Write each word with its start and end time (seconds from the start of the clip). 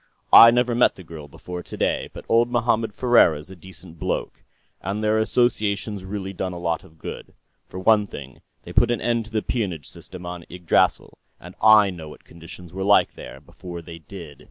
I 0.33 0.49
never 0.49 0.73
met 0.73 0.95
the 0.95 1.03
girl 1.03 1.27
before 1.27 1.61
today, 1.61 2.09
but 2.11 2.25
old 2.27 2.49
Mohammed 2.49 2.91
Ferriera's 2.91 3.51
a 3.51 3.55
decent 3.55 3.99
bloke. 3.99 4.41
And 4.81 5.03
their 5.03 5.19
association's 5.19 6.05
really 6.05 6.33
done 6.33 6.53
a 6.53 6.57
lot 6.57 6.83
of 6.83 6.97
good. 6.97 7.35
For 7.67 7.79
one 7.79 8.07
thing, 8.07 8.41
they 8.63 8.73
put 8.73 8.89
an 8.89 8.99
end 8.99 9.25
to 9.25 9.31
the 9.31 9.43
peonage 9.43 9.87
system 9.87 10.25
on 10.25 10.43
Yggdrasill, 10.49 11.19
and 11.39 11.53
I 11.61 11.91
know 11.91 12.09
what 12.09 12.23
conditions 12.23 12.73
were 12.73 12.83
like, 12.83 13.13
there, 13.13 13.39
before 13.39 13.83
they 13.83 13.99
did." 13.99 14.39